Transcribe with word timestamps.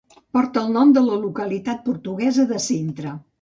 Porta 0.35 0.61
el 0.61 0.71
nom 0.77 0.93
de 0.95 1.03
la 1.09 1.17
localitat 1.25 1.85
portuguesa 1.91 2.47
de 2.55 2.63
Sintra. 2.71 3.15